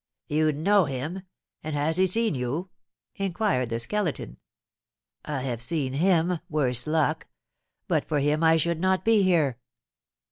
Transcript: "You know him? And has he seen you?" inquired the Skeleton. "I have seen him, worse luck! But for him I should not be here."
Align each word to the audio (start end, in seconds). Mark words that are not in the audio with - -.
"You 0.29 0.51
know 0.51 0.85
him? 0.85 1.21
And 1.63 1.75
has 1.75 1.97
he 1.97 2.07
seen 2.07 2.33
you?" 2.33 2.71
inquired 3.17 3.69
the 3.69 3.79
Skeleton. 3.79 4.39
"I 5.25 5.41
have 5.41 5.61
seen 5.61 5.93
him, 5.93 6.39
worse 6.49 6.87
luck! 6.87 7.27
But 7.87 8.07
for 8.07 8.17
him 8.19 8.43
I 8.43 8.57
should 8.57 8.79
not 8.79 9.05
be 9.05 9.21
here." 9.21 9.59